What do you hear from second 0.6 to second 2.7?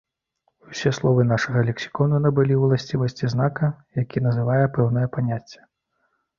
Усе словы нашага лексікону набылі